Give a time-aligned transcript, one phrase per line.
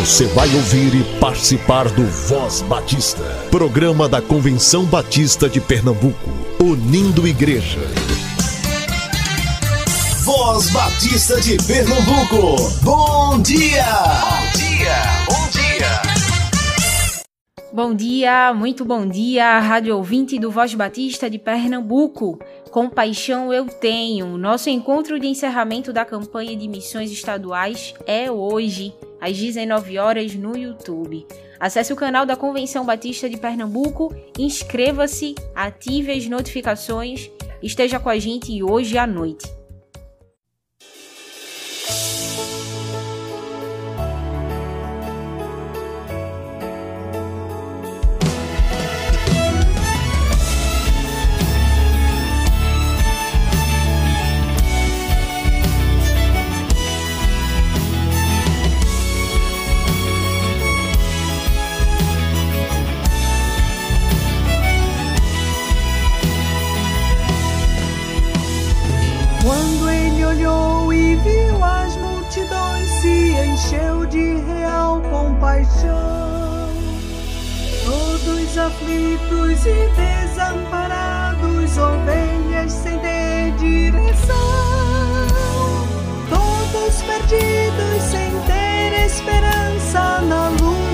[0.00, 6.30] Você vai ouvir e participar do Voz Batista, programa da Convenção Batista de Pernambuco,
[6.60, 7.78] unindo igreja.
[10.24, 13.84] Voz Batista de Pernambuco, bom dia!
[14.20, 14.96] Bom dia,
[15.28, 16.14] bom dia!
[17.72, 22.38] Bom dia, muito bom dia, rádio ouvinte do Voz Batista de Pernambuco.
[22.70, 24.36] Compaixão eu tenho.
[24.36, 28.92] Nosso encontro de encerramento da campanha de missões estaduais é hoje,
[29.24, 31.26] às 19 horas no YouTube.
[31.58, 37.30] Acesse o canal da Convenção Batista de Pernambuco, inscreva-se, ative as notificações,
[37.62, 39.50] esteja com a gente hoje à noite.
[78.64, 84.36] Aflitos e desamparados, ovelhas sem ter direção,
[86.30, 90.93] todos perdidos sem ter esperança na luz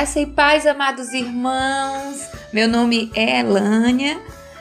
[0.00, 2.26] Graça e paz, amados irmãos.
[2.50, 4.18] Meu nome é Elânia.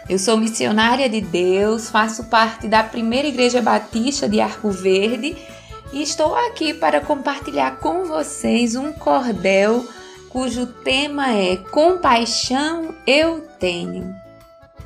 [0.10, 5.38] Eu sou missionária de Deus, faço parte da primeira Igreja Batista de Arco Verde
[5.94, 9.88] e estou aqui para compartilhar com vocês um cordel
[10.28, 14.14] cujo tema é Compaixão eu tenho.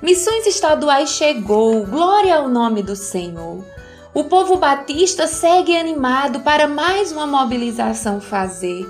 [0.04, 3.66] Missões estaduais chegou, glória ao nome do Senhor.
[4.14, 8.86] O povo batista segue animado para mais uma mobilização fazer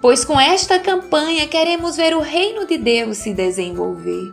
[0.00, 4.32] pois com esta campanha queremos ver o reino de Deus se desenvolver.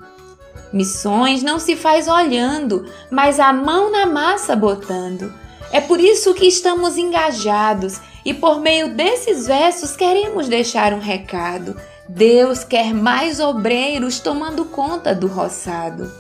[0.72, 5.34] Missões não se faz olhando, mas a mão na massa botando.
[5.72, 11.76] É por isso que estamos engajados e por meio desses versos queremos deixar um recado.
[12.08, 16.12] Deus quer mais obreiros tomando conta do roçado.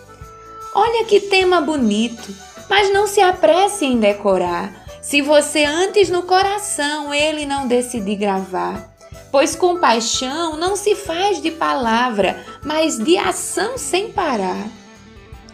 [0.73, 2.33] Olha que tema bonito,
[2.69, 8.94] mas não se apresse em decorar, se você antes no coração ele não decidir gravar
[9.35, 14.65] pois compaixão não se faz de palavra, mas de ação sem parar.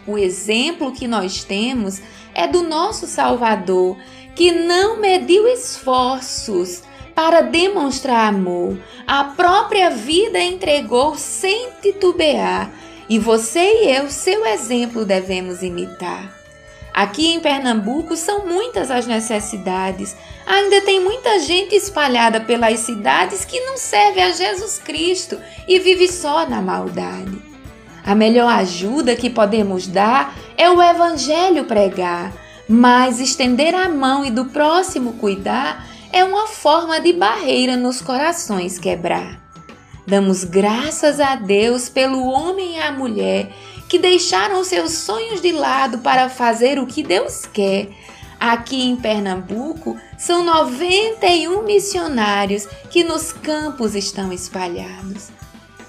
[0.06, 2.00] O exemplo que nós temos
[2.32, 3.96] é do nosso Salvador,
[4.36, 12.70] que não mediu esforços para demonstrar amor, a própria vida entregou sem titubear,
[13.08, 16.41] e você e eu, seu exemplo, devemos imitar.
[16.92, 20.14] Aqui em Pernambuco são muitas as necessidades.
[20.46, 26.06] Ainda tem muita gente espalhada pelas cidades que não serve a Jesus Cristo e vive
[26.06, 27.40] só na maldade.
[28.04, 32.32] A melhor ajuda que podemos dar é o Evangelho pregar,
[32.68, 38.78] mas estender a mão e do próximo cuidar é uma forma de barreira nos corações
[38.78, 39.40] quebrar.
[40.06, 43.52] Damos graças a Deus pelo homem e a mulher
[43.92, 47.90] que deixaram seus sonhos de lado para fazer o que Deus quer.
[48.40, 55.28] Aqui em Pernambuco, são 91 missionários que nos campos estão espalhados.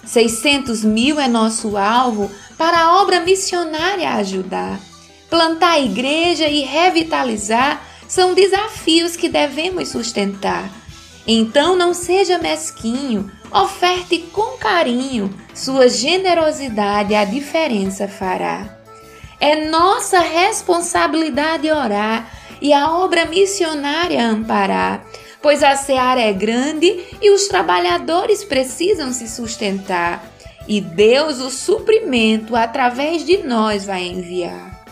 [0.05, 4.81] 600 mil é nosso alvo para a obra missionária ajudar.
[5.29, 10.69] Plantar igreja e revitalizar são desafios que devemos sustentar.
[11.25, 18.79] Então não seja mesquinho, Oferte com carinho, sua generosidade a diferença fará.
[19.39, 25.05] É nossa responsabilidade orar e a obra missionária amparar,
[25.39, 30.25] pois a seara é grande e os trabalhadores precisam se sustentar,
[30.67, 34.83] e Deus o suprimento através de nós vai enviar.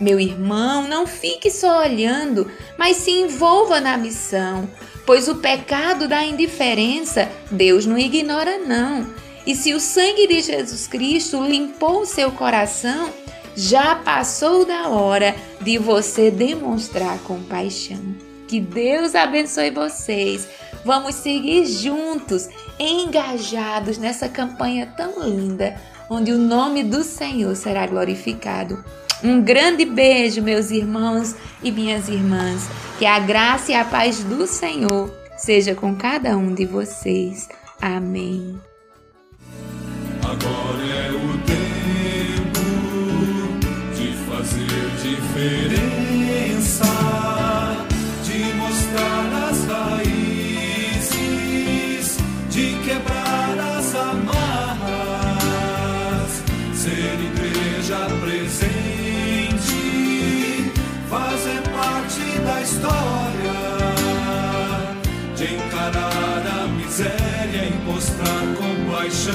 [0.00, 4.68] Meu irmão, não fique só olhando, mas se envolva na missão,
[5.06, 9.06] pois o pecado da indiferença Deus não ignora, não.
[9.46, 13.10] E se o sangue de Jesus Cristo limpou o seu coração,
[13.54, 18.14] já passou da hora de você demonstrar compaixão.
[18.48, 20.48] Que Deus abençoe vocês.
[20.84, 22.48] Vamos seguir juntos,
[22.78, 25.80] engajados nessa campanha tão linda,
[26.10, 28.84] onde o nome do Senhor será glorificado.
[29.22, 32.68] Um grande beijo, meus irmãos e minhas irmãs.
[32.98, 37.48] Que a graça e a paz do Senhor seja com cada um de vocês.
[37.80, 38.58] Amém.
[40.22, 42.66] Agora é o tempo
[43.94, 46.84] de fazer diferença,
[68.16, 69.34] mostrar compaixão,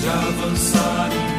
[0.00, 1.31] de avançar.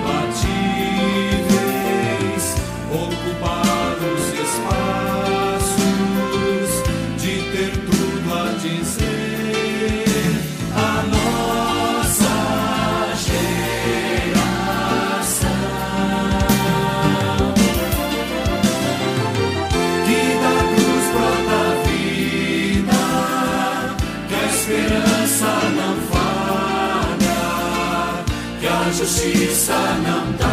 [28.94, 29.74] Justiça
[30.06, 30.53] não tarda,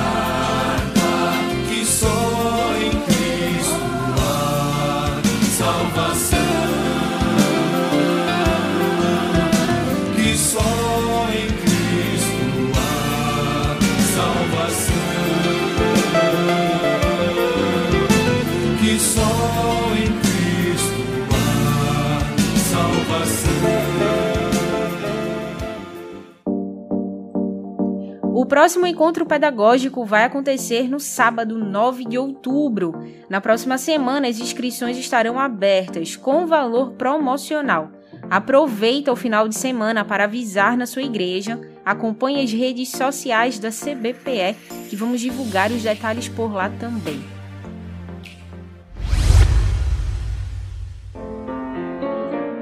[28.50, 32.92] próximo encontro pedagógico vai acontecer no sábado 9 de outubro.
[33.28, 37.92] Na próxima semana, as inscrições estarão abertas com valor promocional.
[38.28, 41.60] Aproveita o final de semana para avisar na sua igreja.
[41.84, 44.56] Acompanhe as redes sociais da CBPE,
[44.88, 47.39] que vamos divulgar os detalhes por lá também.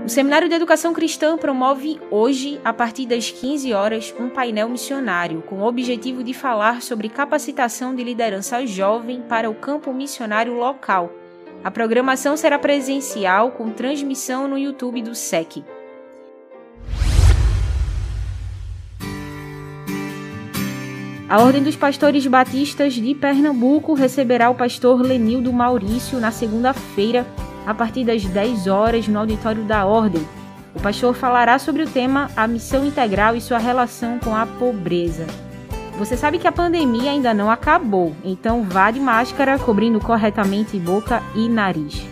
[0.09, 5.43] O Seminário de Educação Cristã promove hoje, a partir das 15 horas, um painel missionário
[5.43, 11.13] com o objetivo de falar sobre capacitação de liderança jovem para o campo missionário local.
[11.63, 15.63] A programação será presencial com transmissão no YouTube do SEC.
[21.29, 27.27] A Ordem dos Pastores Batistas de Pernambuco receberá o pastor Lenildo Maurício na segunda-feira,
[27.67, 30.27] a partir das 10 horas no auditório da Ordem.
[30.75, 35.27] O pastor falará sobre o tema A Missão Integral e sua relação com a pobreza.
[35.99, 41.21] Você sabe que a pandemia ainda não acabou, então vá de máscara, cobrindo corretamente boca
[41.35, 42.07] e nariz.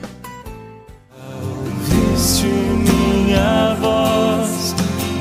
[1.41, 4.75] Ouviste minha voz,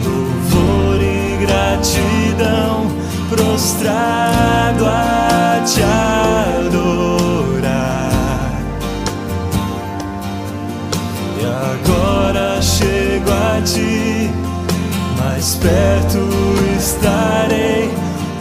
[0.03, 2.88] louvor e gratidão,
[3.29, 7.14] prostrado a te adorar.
[11.86, 14.30] Agora chego a ti,
[15.18, 16.20] mais perto
[16.77, 17.89] estarei,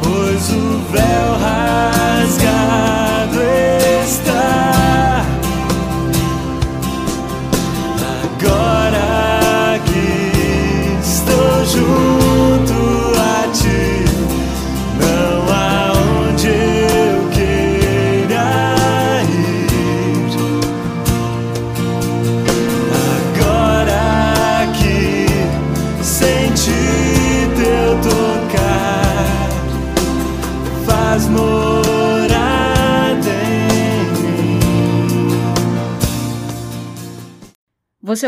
[0.02, 1.03] pois o véu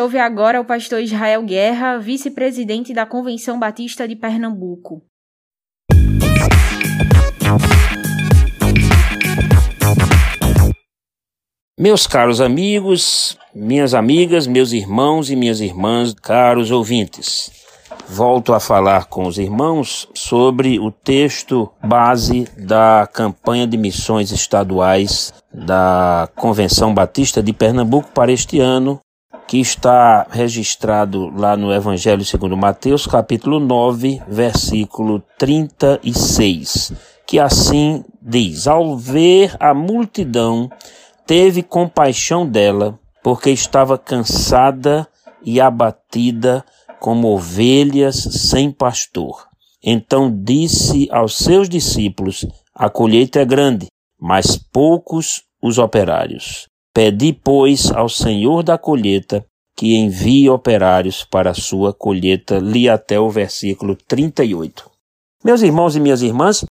[0.06, 5.02] ouve agora o pastor Israel Guerra, vice-presidente da Convenção Batista de Pernambuco.
[11.76, 17.50] Meus caros amigos, minhas amigas, meus irmãos e minhas irmãs, caros ouvintes,
[18.08, 25.34] volto a falar com os irmãos sobre o texto base da campanha de missões estaduais
[25.52, 29.00] da Convenção Batista de Pernambuco para este ano,
[29.46, 36.92] que está registrado lá no Evangelho segundo Mateus, capítulo 9, versículo 36,
[37.26, 40.68] que assim diz: Ao ver a multidão,
[41.24, 45.06] teve compaixão dela, porque estava cansada
[45.44, 46.64] e abatida
[46.98, 49.46] como ovelhas sem pastor.
[49.82, 53.86] Então disse aos seus discípulos: A colheita é grande,
[54.20, 56.66] mas poucos os operários.
[56.96, 59.44] Pedi, pois, ao Senhor da colheita
[59.76, 62.56] que envie operários para a sua colheita.
[62.58, 64.90] Li até o versículo 38.
[65.44, 66.64] Meus irmãos e minhas irmãs,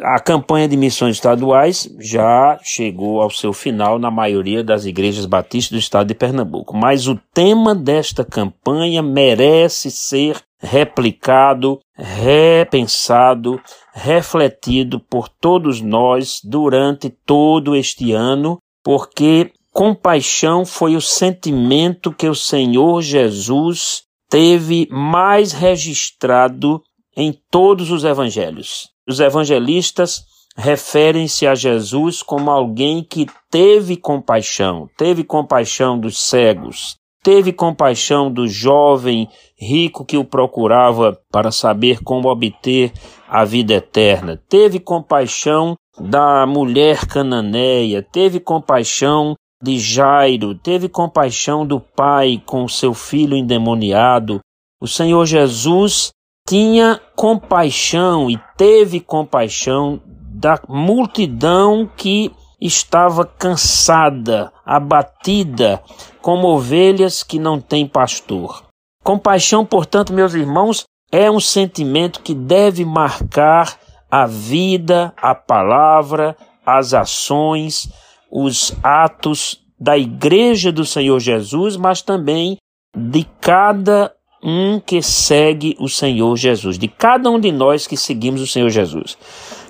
[0.00, 5.72] a campanha de missões estaduais já chegou ao seu final na maioria das igrejas batistas
[5.72, 13.60] do estado de Pernambuco, mas o tema desta campanha merece ser replicado, repensado,
[13.92, 22.34] refletido por todos nós durante todo este ano, porque compaixão foi o sentimento que o
[22.34, 26.82] Senhor Jesus teve mais registrado
[27.16, 28.90] em todos os evangelhos.
[29.08, 30.22] Os evangelistas
[30.56, 38.46] referem-se a Jesus como alguém que teve compaixão, teve compaixão dos cegos, teve compaixão do
[38.46, 42.92] jovem rico que o procurava para saber como obter
[43.28, 51.78] a vida eterna, teve compaixão da mulher cananeia, teve compaixão de Jairo, teve compaixão do
[51.78, 54.40] pai com seu filho endemoniado.
[54.80, 56.10] O Senhor Jesus
[56.48, 65.82] tinha compaixão e teve compaixão da multidão que estava cansada, abatida,
[66.20, 68.64] como ovelhas que não têm pastor.
[69.04, 73.78] Compaixão, portanto, meus irmãos, é um sentimento que deve marcar
[74.10, 77.88] a vida, a palavra, as ações,
[78.32, 82.56] os atos da Igreja do Senhor Jesus, mas também
[82.96, 84.10] de cada
[84.42, 88.70] um que segue o Senhor Jesus, de cada um de nós que seguimos o Senhor
[88.70, 89.18] Jesus.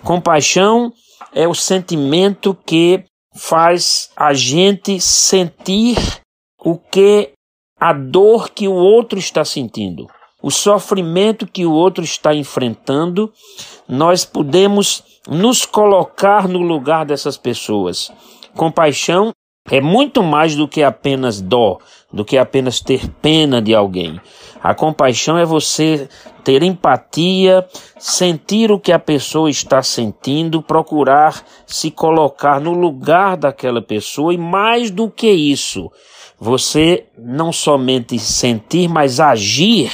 [0.05, 0.93] Compaixão
[1.35, 3.05] é o sentimento que
[3.35, 5.97] faz a gente sentir
[6.65, 7.33] o que
[7.81, 10.07] a dor que o outro está sentindo.
[10.43, 13.33] o sofrimento que o outro está enfrentando,
[13.89, 18.11] nós podemos nos colocar no lugar dessas pessoas.
[18.57, 19.33] Compaixão
[19.71, 21.79] é muito mais do que apenas dó,
[22.13, 24.21] do que apenas ter pena de alguém.
[24.63, 26.09] A compaixão é você
[26.45, 27.67] ter empatia,
[27.99, 34.39] sentir o que a pessoa está sentindo, procurar se colocar no lugar daquela pessoa e
[34.39, 35.91] mais do que isso,
[36.39, 39.91] você não somente sentir, mas agir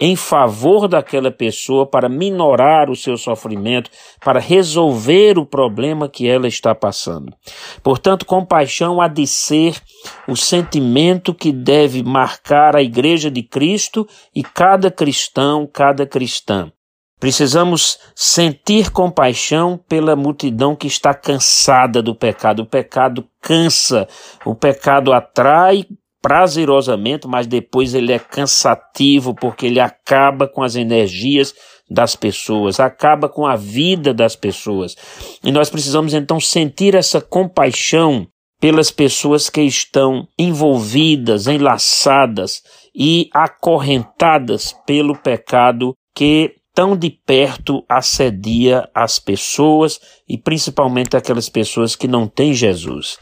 [0.00, 6.46] em favor daquela pessoa para minorar o seu sofrimento, para resolver o problema que ela
[6.46, 7.34] está passando.
[7.82, 9.80] Portanto, compaixão há de ser
[10.28, 16.70] o sentimento que deve marcar a Igreja de Cristo e cada cristão, cada cristã.
[17.18, 22.60] Precisamos sentir compaixão pela multidão que está cansada do pecado.
[22.60, 24.06] O pecado cansa,
[24.44, 25.86] o pecado atrai
[26.26, 31.54] prazerosamente, mas depois ele é cansativo porque ele acaba com as energias
[31.88, 34.96] das pessoas, acaba com a vida das pessoas.
[35.44, 38.26] E nós precisamos então sentir essa compaixão
[38.60, 42.60] pelas pessoas que estão envolvidas, enlaçadas
[42.92, 51.94] e acorrentadas pelo pecado que tão de perto assedia as pessoas e principalmente aquelas pessoas
[51.94, 53.16] que não têm Jesus.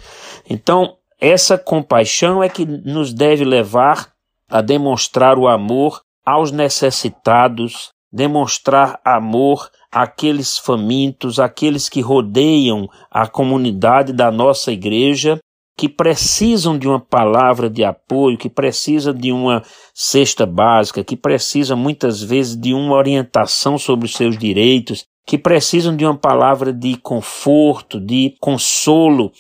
[0.49, 4.13] Então, essa compaixão é que nos deve levar
[4.49, 14.13] a demonstrar o amor aos necessitados, demonstrar amor àqueles famintos, àqueles que rodeiam a comunidade
[14.13, 15.39] da nossa igreja,
[15.77, 21.77] que precisam de uma palavra de apoio, que precisam de uma cesta básica, que precisam
[21.77, 26.97] muitas vezes de uma orientação sobre os seus direitos, que precisam de uma palavra de
[26.97, 29.33] conforto, de consolo,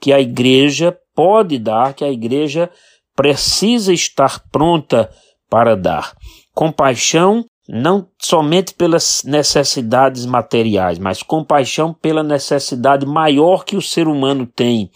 [0.00, 2.70] que a igreja pode dar, que a igreja
[3.16, 5.10] precisa estar pronta
[5.50, 6.14] para dar.
[6.54, 14.46] Compaixão não somente pelas necessidades materiais, mas compaixão pela necessidade maior que o ser humano
[14.46, 14.88] tem,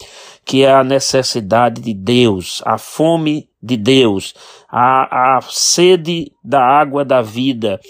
[0.45, 4.35] que é a necessidade de Deus, a fome de Deus,
[4.69, 7.80] a, a sede da água da vida,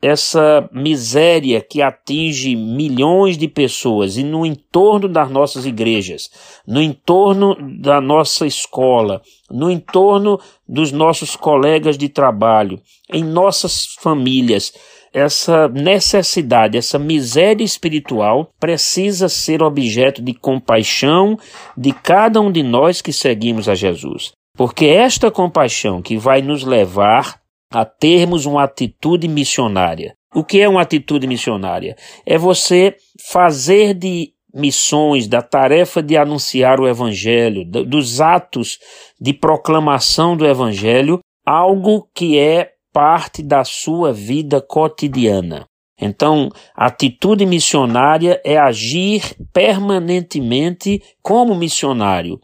[0.00, 6.30] essa miséria que atinge milhões de pessoas e no entorno das nossas igrejas,
[6.66, 12.80] no entorno da nossa escola, no entorno dos nossos colegas de trabalho,
[13.12, 14.72] em nossas famílias,
[15.12, 21.36] essa necessidade, essa miséria espiritual precisa ser objeto de compaixão
[21.76, 24.32] de cada um de nós que seguimos a Jesus.
[24.56, 30.14] Porque esta compaixão que vai nos levar a termos uma atitude missionária.
[30.34, 31.96] O que é uma atitude missionária?
[32.26, 32.96] É você
[33.30, 38.78] fazer de missões, da tarefa de anunciar o Evangelho, dos atos
[39.20, 45.66] de proclamação do Evangelho, algo que é parte da sua vida cotidiana.
[46.00, 52.38] Então, atitude missionária é agir permanentemente como missionário.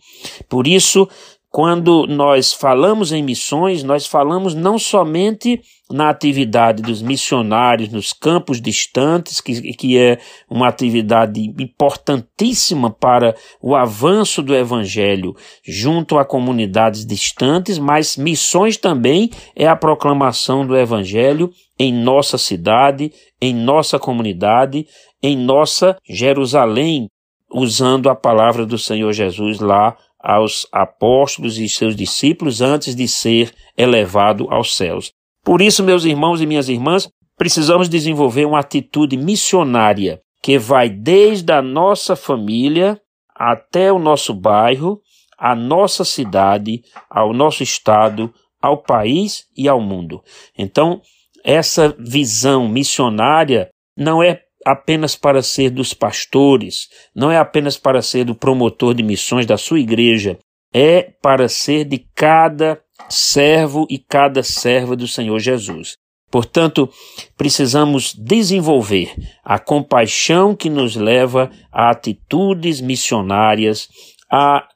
[0.49, 1.09] Por isso,
[1.55, 8.61] quando nós falamos em missões, nós falamos não somente na atividade dos missionários nos campos
[8.61, 10.19] distantes, que, que é
[10.51, 15.33] uma atividade importantíssima para o avanço do evangelho
[15.65, 23.13] junto a comunidades distantes, mas missões também é a proclamação do evangelho em nossa cidade,
[23.41, 24.89] em nossa comunidade,
[25.23, 27.07] em nossa Jerusalém,
[27.49, 33.53] usando a palavra do Senhor Jesus lá aos apóstolos e seus discípulos antes de ser
[33.77, 35.13] elevado aos céus.
[35.45, 37.07] Por isso, meus irmãos e minhas irmãs,
[37.37, 42.99] precisamos desenvolver uma atitude missionária que vai desde a nossa família
[43.37, 44.99] até o nosso bairro,
[45.37, 48.33] a nossa cidade, ao nosso estado,
[48.63, 50.23] ao país e ao mundo.
[50.57, 51.03] Então,
[51.45, 58.25] essa visão missionária não é apenas para ser dos pastores, não é apenas para ser
[58.25, 60.39] do promotor de missões da sua igreja,
[60.73, 65.97] é para ser de cada servo e cada serva do Senhor Jesus.
[66.31, 66.91] Portanto,
[67.37, 73.89] precisamos desenvolver a compaixão que nos leva a atitudes missionárias,
[74.29, 74.67] a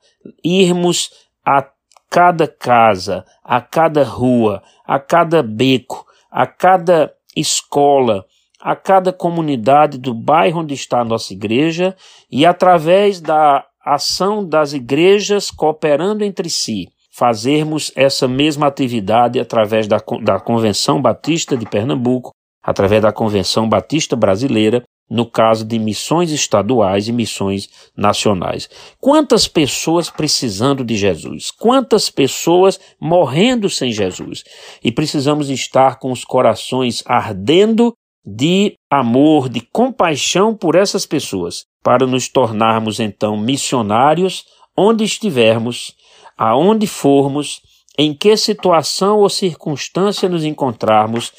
[0.45, 1.11] irmos
[1.45, 1.69] a
[2.09, 8.25] cada casa, a cada rua, a cada beco, a cada escola,
[8.61, 11.97] a cada comunidade do bairro onde está a nossa igreja
[12.31, 19.99] e através da ação das igrejas cooperando entre si, fazermos essa mesma atividade através da,
[20.23, 27.09] da Convenção Batista de Pernambuco, através da Convenção Batista Brasileira no caso de missões estaduais
[27.09, 28.69] e missões nacionais.
[29.01, 31.51] Quantas pessoas precisando de Jesus?
[31.51, 34.45] Quantas pessoas morrendo sem Jesus?
[34.85, 37.95] E precisamos estar com os corações ardendo
[38.31, 44.45] de amor, de compaixão por essas pessoas, para nos tornarmos então missionários
[44.77, 45.95] onde estivermos,
[46.37, 47.63] aonde formos,
[47.99, 51.33] em que situação ou circunstância nos encontrarmos,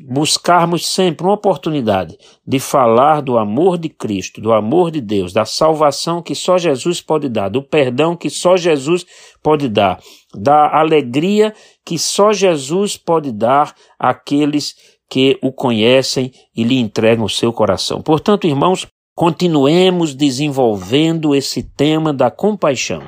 [0.00, 5.44] buscarmos sempre uma oportunidade de falar do amor de Cristo, do amor de Deus, da
[5.44, 9.06] salvação que só Jesus pode dar, do perdão que só Jesus
[9.42, 9.98] pode dar,
[10.34, 11.54] da alegria
[11.86, 18.02] que só Jesus pode dar àqueles que o conhecem e lhe entregam o seu coração.
[18.02, 23.02] Portanto, irmãos, continuemos desenvolvendo esse tema da compaixão.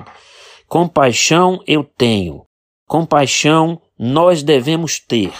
[0.66, 2.42] Compaixão eu tenho,
[2.86, 5.32] compaixão nós devemos ter.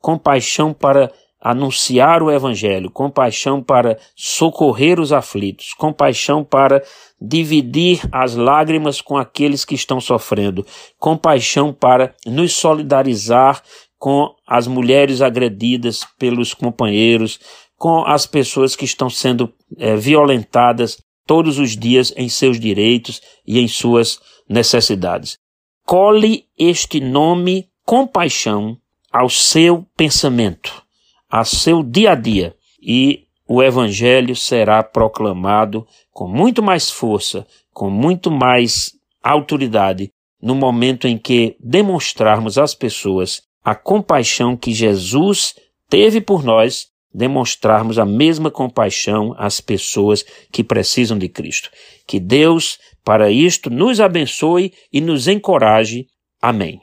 [0.00, 6.82] Compaixão para anunciar o Evangelho, compaixão para socorrer os aflitos, compaixão para
[7.20, 10.66] dividir as lágrimas com aqueles que estão sofrendo,
[10.98, 13.62] compaixão para nos solidarizar
[14.06, 17.40] com as mulheres agredidas pelos companheiros,
[17.76, 23.58] com as pessoas que estão sendo é, violentadas todos os dias em seus direitos e
[23.58, 25.38] em suas necessidades.
[25.84, 28.78] Cole este nome compaixão
[29.10, 30.84] ao seu pensamento,
[31.28, 37.90] ao seu dia a dia, e o Evangelho será proclamado com muito mais força, com
[37.90, 45.52] muito mais autoridade, no momento em que demonstrarmos às pessoas a compaixão que Jesus
[45.90, 51.68] teve por nós, demonstrarmos a mesma compaixão às pessoas que precisam de Cristo.
[52.06, 56.06] Que Deus, para isto, nos abençoe e nos encoraje.
[56.40, 56.80] Amém.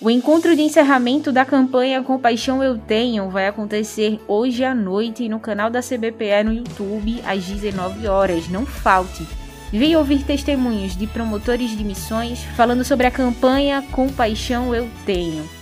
[0.00, 5.38] O encontro de encerramento da campanha Compaixão Eu Tenho vai acontecer hoje à noite no
[5.38, 8.48] canal da CBPE no YouTube às 19 horas.
[8.48, 9.26] Não falte.
[9.70, 15.61] Venha ouvir testemunhos de promotores de missões falando sobre a campanha Compaixão Eu Tenho.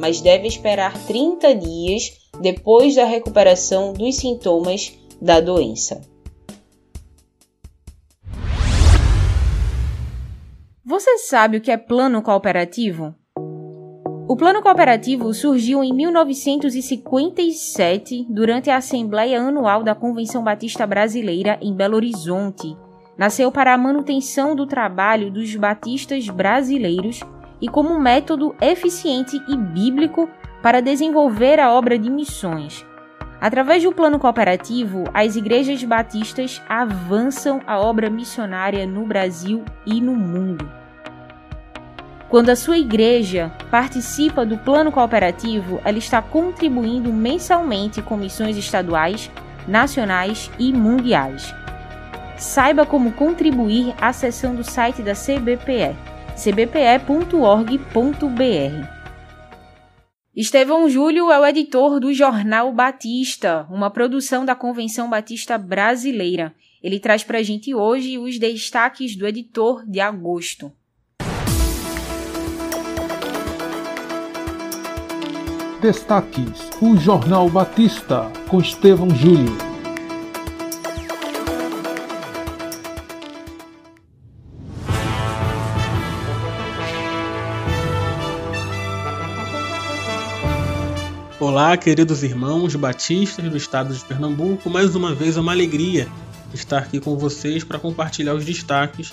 [0.00, 6.00] mas deve esperar 30 dias depois da recuperação dos sintomas da doença.
[10.82, 13.14] Você sabe o que é plano cooperativo?
[14.26, 21.74] O plano cooperativo surgiu em 1957 durante a Assembleia Anual da Convenção Batista Brasileira em
[21.74, 22.74] Belo Horizonte.
[23.18, 27.20] Nasceu para a manutenção do trabalho dos batistas brasileiros
[27.60, 30.28] e como um método eficiente e bíblico
[30.62, 32.84] para desenvolver a obra de missões,
[33.40, 40.14] Através do plano cooperativo, as igrejas batistas avançam a obra missionária no Brasil e no
[40.14, 40.70] mundo.
[42.28, 49.30] Quando a sua igreja participa do plano cooperativo, ela está contribuindo mensalmente com missões estaduais,
[49.66, 51.52] nacionais e mundiais.
[52.36, 55.96] Saiba como contribuir acessando o site da CBPE,
[56.36, 57.80] cbpe.org.br.
[60.34, 66.54] Estevão Júlio é o editor do Jornal Batista, uma produção da Convenção Batista Brasileira.
[66.82, 70.72] Ele traz para a gente hoje os destaques do editor de agosto.
[75.82, 79.69] Destaques: O Jornal Batista, com Estevão Júlio.
[91.50, 94.70] Olá, queridos irmãos batistas do estado de Pernambuco.
[94.70, 96.06] Mais uma vez é uma alegria
[96.54, 99.12] estar aqui com vocês para compartilhar os destaques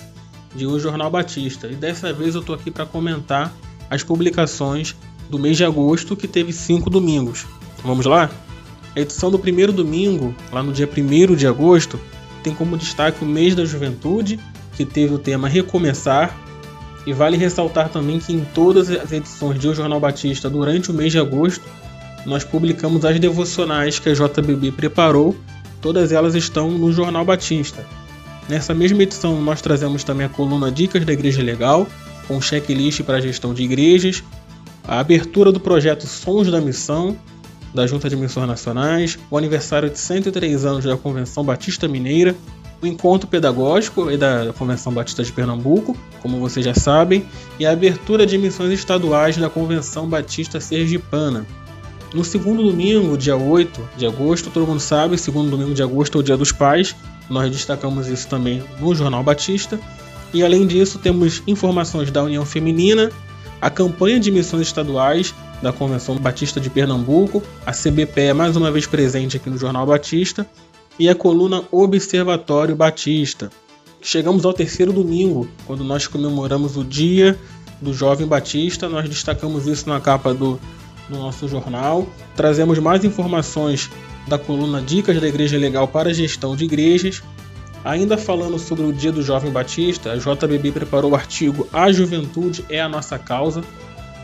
[0.54, 1.66] de O Jornal Batista.
[1.66, 3.52] E dessa vez eu estou aqui para comentar
[3.90, 4.94] as publicações
[5.28, 7.44] do mês de agosto, que teve cinco domingos.
[7.82, 8.30] Vamos lá?
[8.94, 11.98] A edição do primeiro domingo, lá no dia 1 de agosto,
[12.44, 14.38] tem como destaque o mês da juventude,
[14.76, 16.38] que teve o tema Recomeçar.
[17.04, 20.94] E vale ressaltar também que em todas as edições de O Jornal Batista durante o
[20.94, 21.64] mês de agosto,
[22.24, 25.36] nós publicamos as devocionais que a JBB preparou,
[25.80, 27.84] todas elas estão no Jornal Batista.
[28.48, 31.86] Nessa mesma edição, nós trazemos também a coluna Dicas da Igreja Legal,
[32.26, 34.22] com checklist para a gestão de igrejas,
[34.86, 37.16] a abertura do projeto Sons da Missão,
[37.74, 42.34] da Junta de Missões Nacionais, o aniversário de 103 anos da Convenção Batista Mineira,
[42.80, 47.24] o encontro pedagógico da Convenção Batista de Pernambuco, como vocês já sabem,
[47.58, 51.46] e a abertura de missões estaduais da Convenção Batista Sergipana.
[52.12, 56.20] No segundo domingo, dia 8 de agosto, todo mundo sabe, segundo domingo de agosto é
[56.20, 56.96] o Dia dos Pais,
[57.28, 59.78] nós destacamos isso também no Jornal Batista.
[60.32, 63.10] E além disso, temos informações da União Feminina,
[63.60, 68.70] a campanha de missões estaduais da Convenção Batista de Pernambuco, a CBPE é mais uma
[68.70, 70.46] vez presente aqui no Jornal Batista,
[70.98, 73.50] e a coluna Observatório Batista.
[74.00, 77.38] Chegamos ao terceiro domingo, quando nós comemoramos o Dia
[77.82, 80.58] do Jovem Batista, nós destacamos isso na capa do,
[81.08, 82.06] do nosso jornal.
[82.36, 83.90] Trazemos mais informações
[84.26, 87.22] da coluna Dicas da Igreja Legal para Gestão de Igrejas.
[87.84, 92.64] Ainda falando sobre o Dia do Jovem Batista, a JBB preparou o artigo A Juventude
[92.68, 93.62] é a Nossa Causa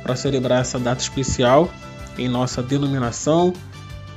[0.03, 1.70] para celebrar essa data especial
[2.18, 3.53] em nossa denominação.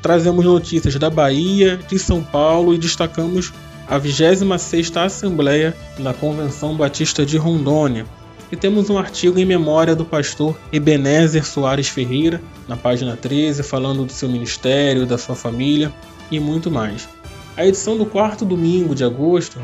[0.01, 3.53] Trazemos notícias da Bahia, de São Paulo e destacamos
[3.87, 8.05] a 26ª Assembleia da Convenção Batista de Rondônia,
[8.51, 14.05] e temos um artigo em memória do pastor Ebenezer Soares Ferreira, na página 13, falando
[14.05, 15.91] do seu ministério, da sua família
[16.31, 17.07] e muito mais.
[17.55, 19.59] A edição do quarto domingo de agosto,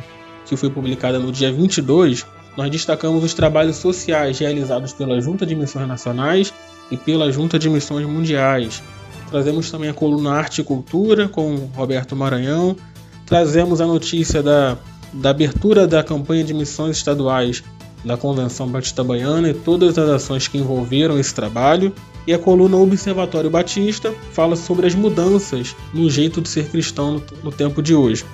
[0.45, 2.25] que foi publicada no dia 22,
[2.57, 6.53] nós destacamos os trabalhos sociais realizados pela Junta de Missões Nacionais
[6.91, 8.83] e pela Junta de Missões Mundiais.
[9.29, 12.75] Trazemos também a coluna Arte e Cultura com Roberto Maranhão.
[13.25, 14.77] Trazemos a notícia da,
[15.13, 17.63] da abertura da campanha de missões estaduais
[18.03, 21.93] da Convenção Batista Baiana e todas as ações que envolveram esse trabalho.
[22.25, 27.51] E a coluna Observatório Batista fala sobre as mudanças no jeito de ser cristão no
[27.51, 28.25] tempo de hoje.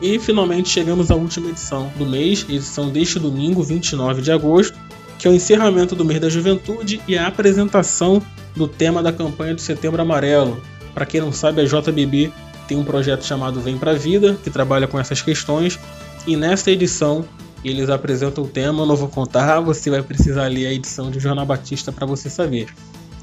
[0.00, 4.76] E finalmente chegamos à última edição do mês, edição deste domingo, 29 de agosto,
[5.18, 8.22] que é o encerramento do mês da juventude e a apresentação
[8.54, 10.60] do tema da campanha do Setembro Amarelo.
[10.94, 12.32] Para quem não sabe, a JBB
[12.68, 15.78] tem um projeto chamado Vem Pra Vida, que trabalha com essas questões,
[16.26, 17.24] e nesta edição
[17.64, 21.18] eles apresentam o tema, eu não vou contar, você vai precisar ler a edição de
[21.18, 22.68] Jornal Batista para você saber.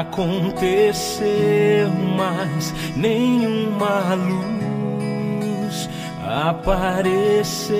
[0.00, 5.88] aconteceu mas nenhuma luz
[6.22, 7.76] apareceu.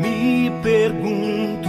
[0.00, 1.68] Me pergunto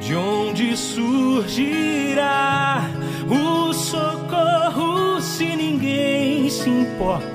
[0.00, 2.82] de onde surgirá
[3.28, 7.29] o socorro se ninguém se importa?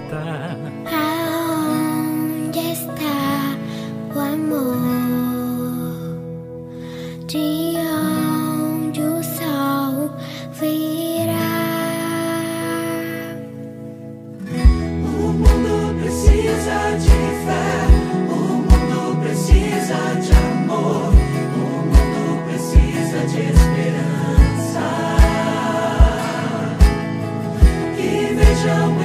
[28.66, 29.05] shall we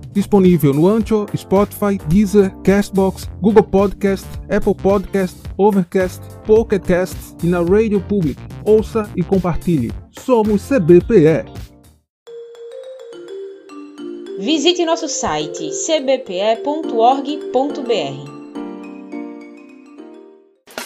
[0.11, 7.61] disponível no Ancho, Spotify, Deezer, Castbox, Google Podcast, Apple Podcast, Overcast, Pocket Cast e na
[7.61, 8.39] Radio Public.
[8.65, 9.91] Ouça e compartilhe.
[10.11, 11.45] Somos CBPE.
[14.39, 16.81] Visite nosso site cbpe.org.br.